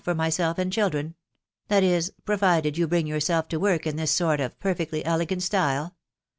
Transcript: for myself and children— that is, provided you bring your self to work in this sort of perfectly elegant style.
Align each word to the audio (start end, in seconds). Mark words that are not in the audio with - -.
for 0.03 0.15
myself 0.15 0.57
and 0.57 0.73
children— 0.73 1.13
that 1.67 1.83
is, 1.83 2.11
provided 2.25 2.75
you 2.75 2.87
bring 2.87 3.05
your 3.05 3.19
self 3.19 3.47
to 3.47 3.59
work 3.59 3.85
in 3.85 3.97
this 3.97 4.09
sort 4.09 4.39
of 4.39 4.59
perfectly 4.59 5.05
elegant 5.05 5.43
style. 5.43 5.95